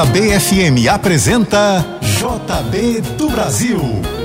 [0.00, 3.78] A JBFM apresenta JB do Brasil,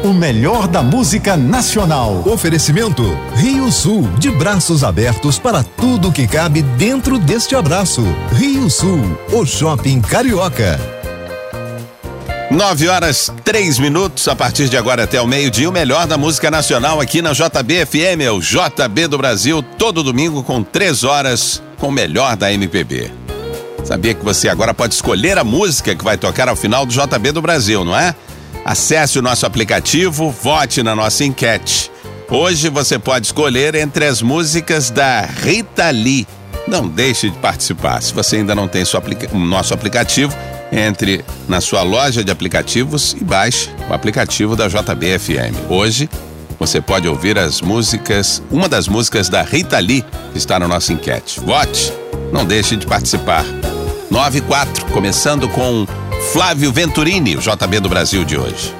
[0.05, 2.23] o melhor da música nacional.
[2.25, 3.03] Oferecimento
[3.35, 8.01] Rio Sul, de braços abertos para tudo que cabe dentro deste abraço.
[8.31, 10.79] Rio Sul, o shopping carioca.
[12.49, 16.49] Nove horas, três minutos, a partir de agora até o meio-dia, o melhor da música
[16.49, 21.89] nacional aqui na JBFM, é o JB do Brasil, todo domingo com três horas, com
[21.89, 23.25] o melhor da MPB.
[23.85, 27.31] Sabia que você agora pode escolher a música que vai tocar ao final do JB
[27.31, 28.15] do Brasil, não é?
[28.65, 31.91] Acesse o nosso aplicativo, vote na nossa enquete.
[32.27, 36.27] Hoje você pode escolher entre as músicas da Rita Lee.
[36.67, 38.01] Não deixe de participar.
[38.01, 40.35] Se você ainda não tem aplica o nosso aplicativo,
[40.71, 45.69] entre na sua loja de aplicativos e baixe o aplicativo da JBFM.
[45.69, 46.09] Hoje
[46.57, 50.91] você pode ouvir as músicas, uma das músicas da Rita Lee que está na nossa
[50.91, 51.39] enquete.
[51.39, 51.93] Vote,
[52.31, 53.45] não deixe de participar.
[54.15, 55.85] 9 e 4, começando com
[56.31, 58.73] Flávio Venturini, o JB do Brasil de hoje.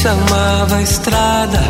[0.00, 1.60] chamava estrada.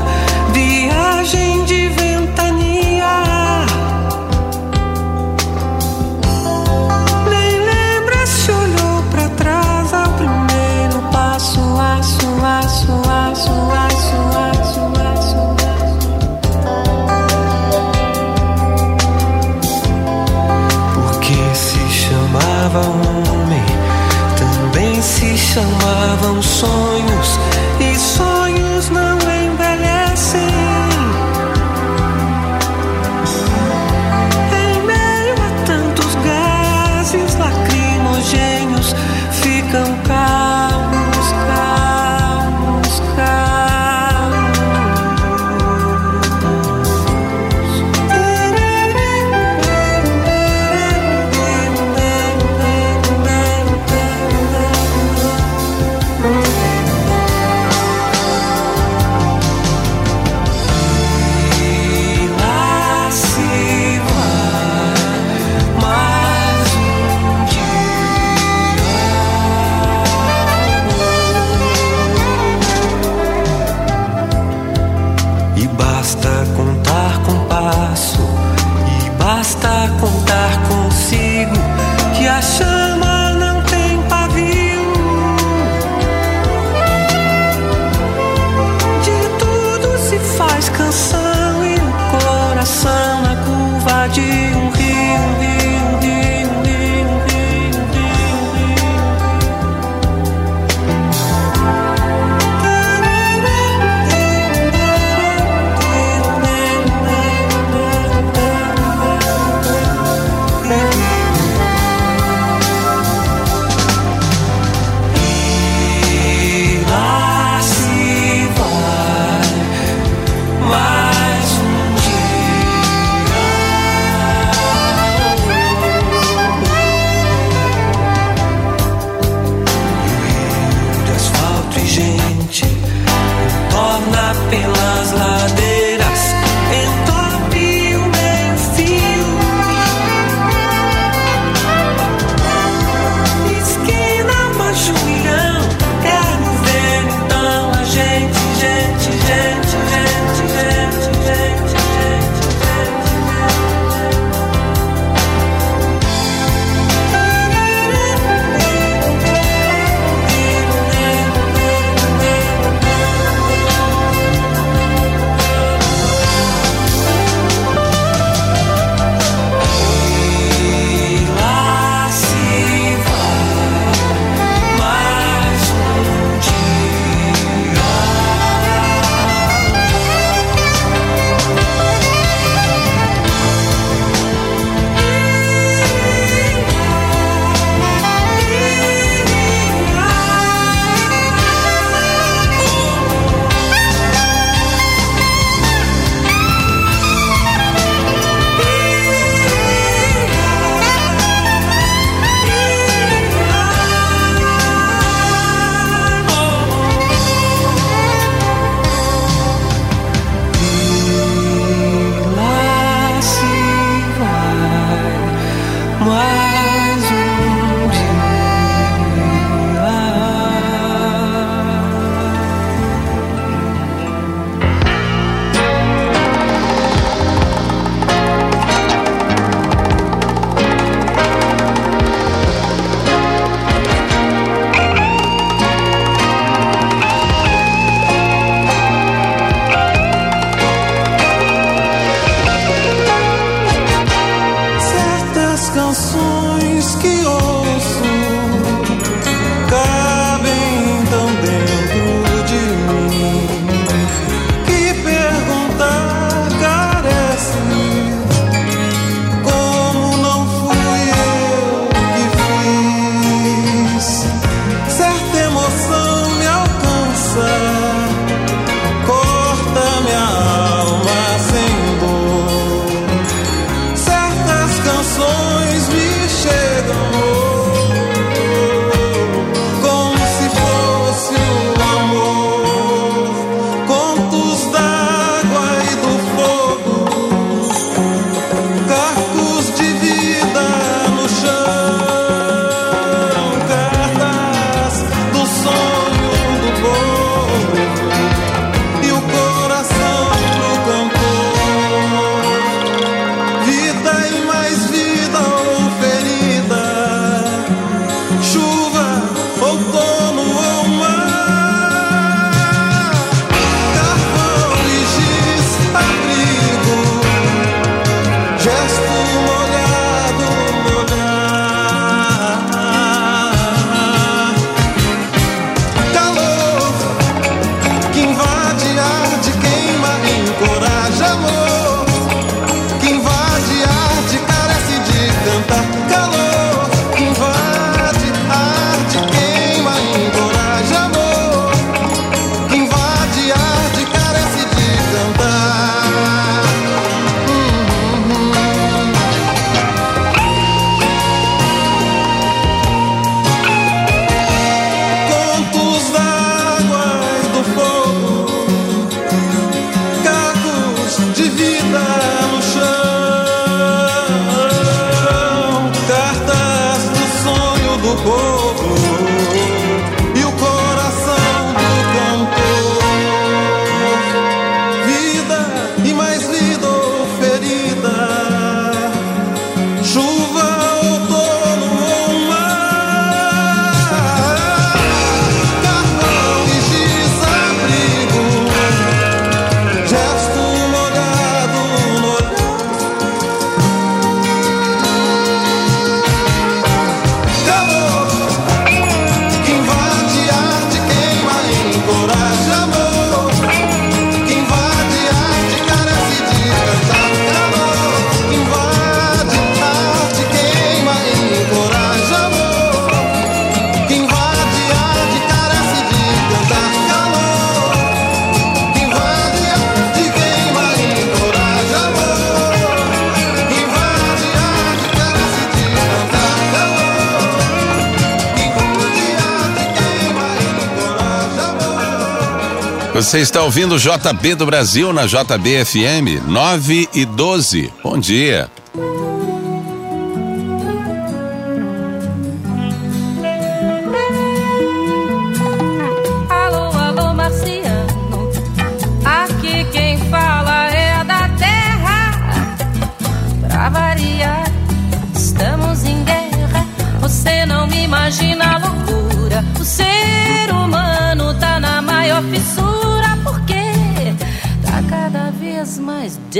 [433.30, 437.92] Você está ouvindo JB do Brasil na JBFM 9 e 12.
[438.02, 438.68] Bom dia.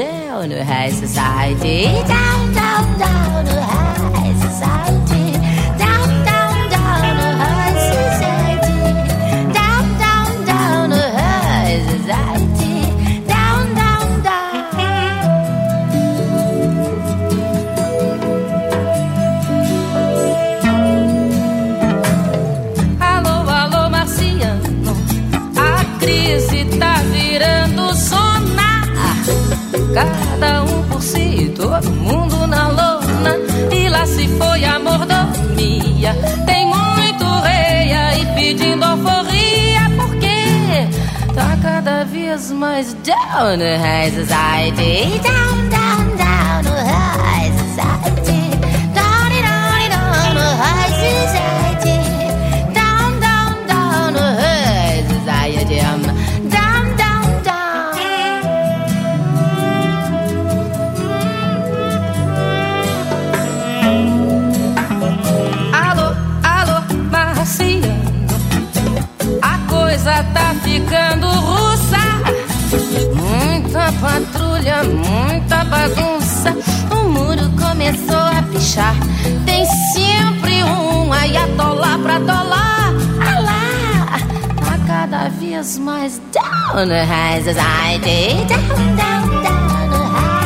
[0.01, 5.00] down down, down to high society, down, down, down to high society.
[42.83, 48.41] goes down the high society, down, down, down the high society,
[48.95, 51.99] down, down, down the high society,
[52.73, 55.77] down, down, down high society,
[56.49, 57.93] down, down, down.
[65.85, 66.09] Alô,
[66.43, 66.79] alô,
[67.13, 68.37] Marciano,
[69.43, 71.60] a coisa tá ficando ruim
[74.61, 76.55] patrulha, muita bagunça.
[76.91, 78.95] O muro começou a pichar.
[79.45, 82.93] Tem sempre um aí atolar pra atolar.
[83.35, 84.19] Alá!
[84.57, 87.57] Tá cada vez mais down rises.
[87.57, 90.40] I day down, down, down.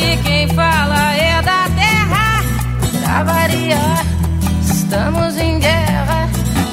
[0.00, 2.42] Aqui quem fala é da terra.
[3.02, 4.06] Pra variar,
[4.64, 6.26] estamos em guerra.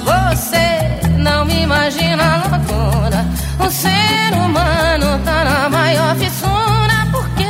[0.06, 3.26] Você não me imagina loucura.
[3.60, 7.06] O ser humano tá na maior fissura.
[7.12, 7.44] Porque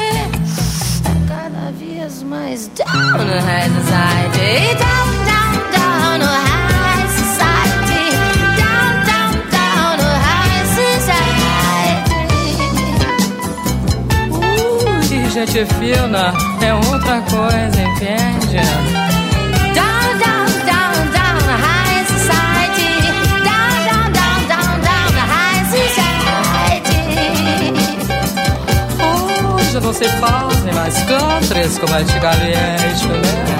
[1.03, 5.26] tá cada vez mais down high society.
[15.45, 18.57] Gente fina é outra coisa, entende?
[19.75, 22.91] Down, down, down, down high society.
[23.45, 26.99] Down, down, down, down, down high society.
[29.53, 33.57] Hoje não se fazem mais countries como antigamente, né?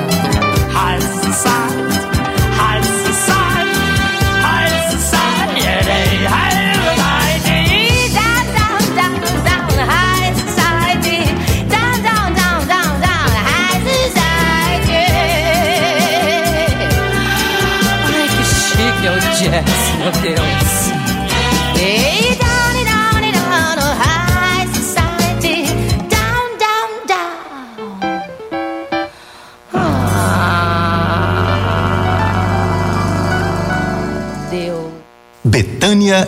[0.74, 1.87] High society,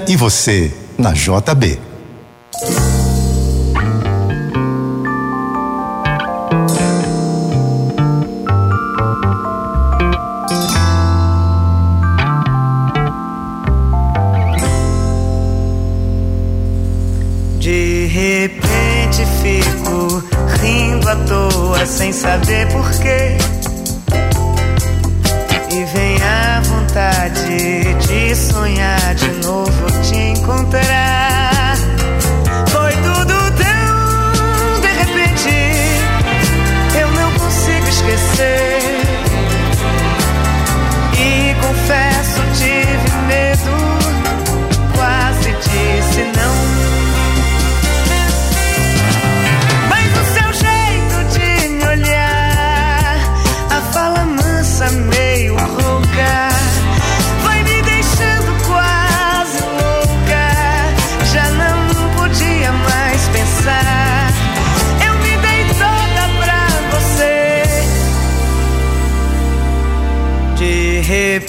[0.08, 1.80] E você, na JB.
[17.58, 20.24] De repente fico
[20.62, 23.38] rindo à toa sem saber porquê.
[25.72, 26.09] E vem
[26.90, 31.76] vontade de sonhar de novo te encontrar.
[32.68, 35.50] Foi tudo tão de repente,
[37.00, 38.69] eu não consigo esquecer.
[71.20, 71.49] De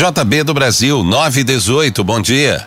[0.00, 2.66] JB do Brasil, 918, bom dia.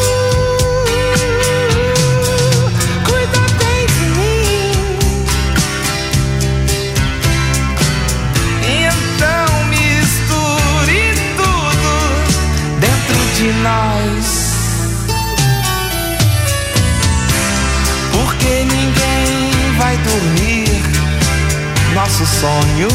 [22.11, 22.89] Nosso sonho.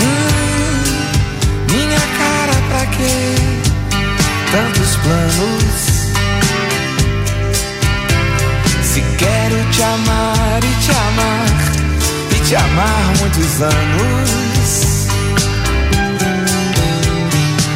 [0.00, 0.14] Hum,
[1.70, 3.34] minha cara, pra quê?
[4.50, 5.76] Tantos planos.
[8.82, 11.46] Se quero te amar e te amar
[12.30, 15.06] e te amar muitos anos.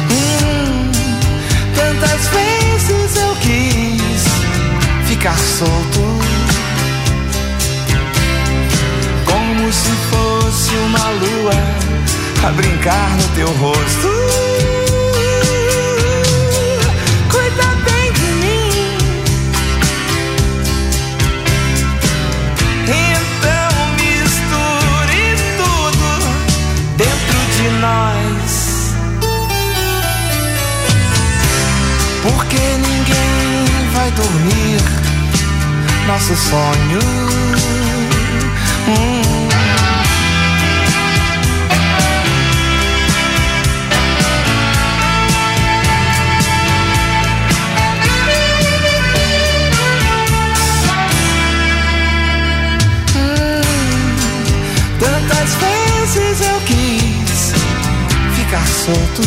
[0.09, 0.91] Hum,
[1.75, 4.23] tantas vezes eu quis
[5.07, 6.30] ficar solto.
[9.71, 11.53] Como se fosse uma lua
[12.45, 14.09] a brincar no teu rosto.
[17.29, 18.97] Cuida bem de mim.
[22.83, 25.23] Então misture
[25.55, 26.09] tudo
[26.97, 28.93] dentro de nós.
[32.23, 34.81] Porque ninguém vai dormir
[36.07, 36.99] nosso sonho.
[38.89, 39.30] Hum.
[56.13, 57.53] Vezes eu quis
[58.35, 59.21] ficar solto,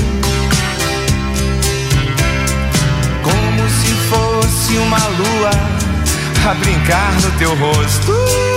[3.23, 5.51] como se fosse uma lua
[6.51, 8.54] a brincar no teu rosto.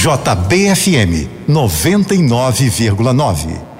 [0.00, 3.79] JBFM 99,9.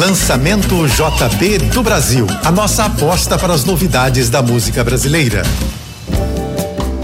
[0.00, 2.26] Lançamento JB do Brasil.
[2.42, 5.42] A nossa aposta para as novidades da música brasileira.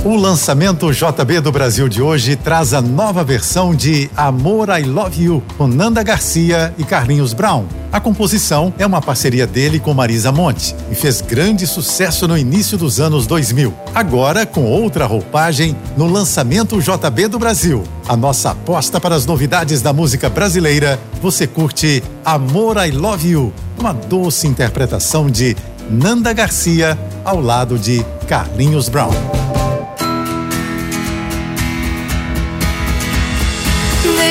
[0.06, 5.24] O lançamento JB do Brasil de hoje traz a nova versão de Amor I Love
[5.24, 7.64] You, com Nanda Garcia e Carlinhos Brown.
[7.90, 12.78] A composição é uma parceria dele com Marisa Monte e fez grande sucesso no início
[12.78, 13.74] dos anos 2000.
[13.92, 17.82] Agora, com outra roupagem, no lançamento JB do Brasil.
[18.08, 23.52] A nossa aposta para as novidades da música brasileira, você curte Amor I Love You,
[23.76, 25.56] uma doce interpretação de
[25.90, 29.10] Nanda Garcia ao lado de Carlinhos Brown.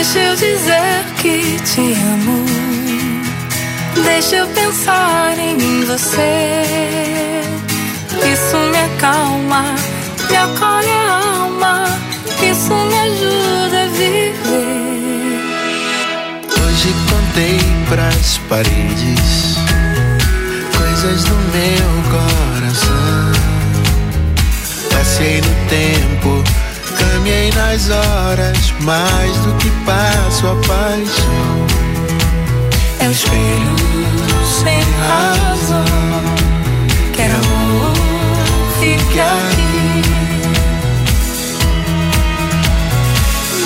[0.06, 2.46] Deixa eu dizer que te amo.
[4.04, 6.62] Deixa eu pensar em você.
[8.32, 9.74] Isso me acalma,
[10.30, 11.86] me acolhe a alma.
[12.40, 14.36] Isso me ajuda a viver.
[16.54, 19.58] Hoje contei pras paredes
[20.78, 22.45] coisas do meu coração.
[28.82, 31.68] Mais do que passo a paixão.
[33.00, 33.76] É o espelho
[34.64, 35.86] sem razão.
[37.14, 37.94] Quero amor,
[38.80, 40.02] fique aqui.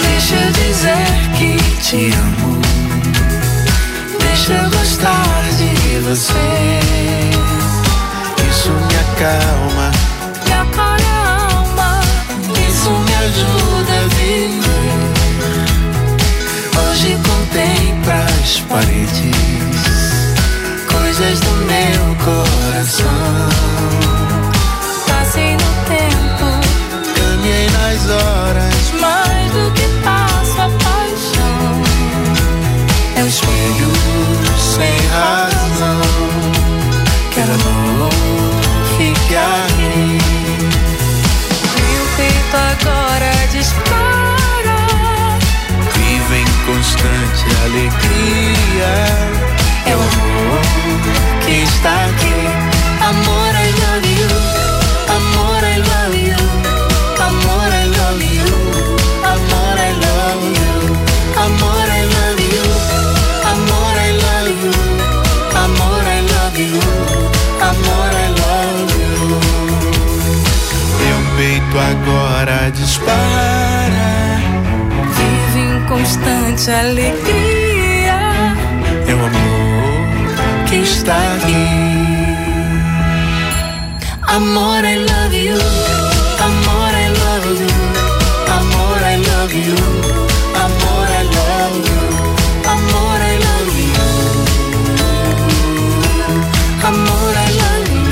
[0.03, 2.61] Deixa eu dizer que te amo.
[4.19, 6.79] Deixa eu gostar de você.
[8.49, 10.09] Isso me acalma
[13.19, 13.78] ajuda a viver.
[16.77, 19.35] Hoje contei pras paredes
[20.85, 23.49] coisas do meu coração.
[25.07, 26.45] Passei no tempo,
[27.15, 28.91] caminhei nas horas,
[75.99, 78.19] constante alegria.
[79.05, 79.29] É amor
[80.67, 81.67] que está aqui.
[84.27, 85.57] Amor, I love you.
[86.39, 87.67] Amor, I love you.
[88.47, 89.75] Amor, I love you.
[90.55, 91.99] Amor, I love you.
[92.65, 93.99] Amor, I love you.
[96.87, 98.07] Amor, I love you.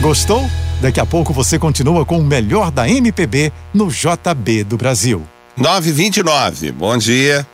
[0.00, 0.61] Gostou?
[0.82, 5.22] Daqui a pouco você continua com o melhor da MPB no JB do Brasil.
[5.56, 6.72] 929.
[6.72, 7.46] Bom dia.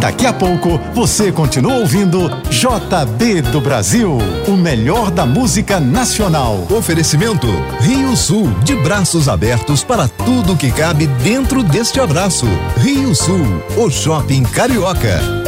[0.00, 6.66] Daqui a pouco você continua ouvindo JB do Brasil, o melhor da música nacional.
[6.68, 7.46] Oferecimento
[7.80, 12.46] Rio Sul, de braços abertos para tudo que cabe dentro deste abraço.
[12.78, 15.45] Rio Sul, o shopping carioca.